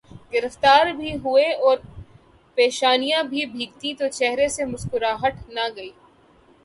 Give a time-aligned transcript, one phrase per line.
[0.33, 5.91] گرفتار بھی ہوئے اورپیشیاں بھی بھگتیں تو چہرے سے مسکراہٹ نہ گئی۔